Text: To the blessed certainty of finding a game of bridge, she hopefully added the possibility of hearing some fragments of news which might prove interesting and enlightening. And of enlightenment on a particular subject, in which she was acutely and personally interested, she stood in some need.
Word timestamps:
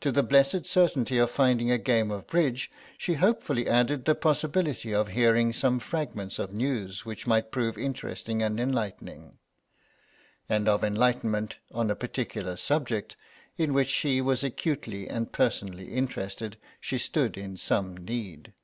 To 0.00 0.10
the 0.10 0.22
blessed 0.22 0.64
certainty 0.64 1.18
of 1.18 1.30
finding 1.30 1.70
a 1.70 1.76
game 1.76 2.10
of 2.10 2.26
bridge, 2.26 2.70
she 2.96 3.12
hopefully 3.20 3.68
added 3.68 4.06
the 4.06 4.14
possibility 4.14 4.94
of 4.94 5.08
hearing 5.08 5.52
some 5.52 5.78
fragments 5.80 6.38
of 6.38 6.54
news 6.54 7.04
which 7.04 7.26
might 7.26 7.50
prove 7.52 7.76
interesting 7.76 8.42
and 8.42 8.58
enlightening. 8.58 9.36
And 10.48 10.66
of 10.66 10.82
enlightenment 10.82 11.56
on 11.72 11.90
a 11.90 11.94
particular 11.94 12.56
subject, 12.56 13.16
in 13.58 13.74
which 13.74 13.88
she 13.90 14.22
was 14.22 14.42
acutely 14.42 15.06
and 15.10 15.30
personally 15.30 15.92
interested, 15.92 16.56
she 16.80 16.96
stood 16.96 17.36
in 17.36 17.58
some 17.58 17.94
need. 17.98 18.54